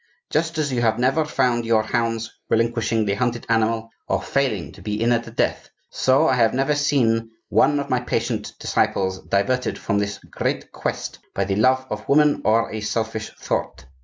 [0.31, 4.81] Just as you have never found your hounds relinquishing the hunted animal or failing to
[4.81, 9.19] be in at the death, so I have never seen one of my patient disciples
[9.19, 13.85] diverted from this great quest by the love of woman or a selfish thought.